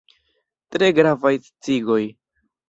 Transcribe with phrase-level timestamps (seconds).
[0.75, 2.01] Tre gravaj sciigoj.